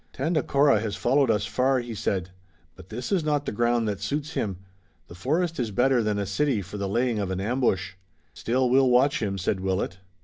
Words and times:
"Tandakora 0.13 0.79
has 0.81 0.95
followed 0.95 1.29
us 1.29 1.45
far," 1.45 1.79
he 1.79 1.93
said, 1.93 2.31
"but 2.75 2.89
this 2.89 3.11
is 3.11 3.23
not 3.23 3.45
the 3.45 3.51
ground 3.51 3.87
that 3.87 4.01
suits 4.01 4.33
him. 4.33 4.57
The 5.07 5.13
forest 5.13 5.59
is 5.59 5.69
better 5.69 6.01
than 6.01 6.17
a 6.17 6.25
city 6.25 6.63
for 6.63 6.77
the 6.79 6.89
laying 6.89 7.19
of 7.19 7.29
an 7.29 7.39
ambush." 7.39 7.93
"Still, 8.33 8.67
we'll 8.67 8.89
watch 8.89 9.21
him," 9.21 9.37
said 9.37 9.59
Willet. 9.59 9.99